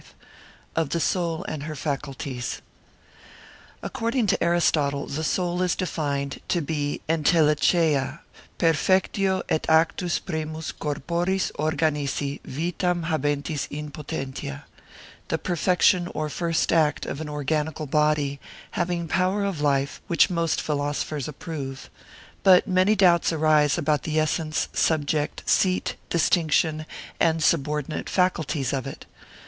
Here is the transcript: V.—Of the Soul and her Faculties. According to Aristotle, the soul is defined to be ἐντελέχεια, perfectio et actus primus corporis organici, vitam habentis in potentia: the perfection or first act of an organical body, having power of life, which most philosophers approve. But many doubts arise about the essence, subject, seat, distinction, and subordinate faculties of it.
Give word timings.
V.—Of 0.75 0.89
the 0.89 0.99
Soul 0.99 1.45
and 1.47 1.61
her 1.61 1.75
Faculties. 1.75 2.63
According 3.83 4.25
to 4.25 4.43
Aristotle, 4.43 5.05
the 5.05 5.23
soul 5.23 5.61
is 5.61 5.75
defined 5.75 6.39
to 6.47 6.59
be 6.59 7.01
ἐντελέχεια, 7.07 8.21
perfectio 8.57 9.43
et 9.47 9.67
actus 9.69 10.17
primus 10.17 10.71
corporis 10.71 11.51
organici, 11.51 12.41
vitam 12.43 13.03
habentis 13.09 13.67
in 13.69 13.91
potentia: 13.91 14.65
the 15.27 15.37
perfection 15.37 16.07
or 16.15 16.29
first 16.29 16.73
act 16.73 17.05
of 17.05 17.21
an 17.21 17.29
organical 17.29 17.85
body, 17.85 18.39
having 18.71 19.07
power 19.07 19.43
of 19.45 19.61
life, 19.61 20.01
which 20.07 20.31
most 20.31 20.59
philosophers 20.59 21.27
approve. 21.27 21.91
But 22.41 22.67
many 22.67 22.95
doubts 22.95 23.31
arise 23.31 23.77
about 23.77 24.01
the 24.01 24.19
essence, 24.19 24.67
subject, 24.73 25.47
seat, 25.47 25.95
distinction, 26.09 26.87
and 27.19 27.43
subordinate 27.43 28.09
faculties 28.09 28.73
of 28.73 28.87
it. 28.87 29.05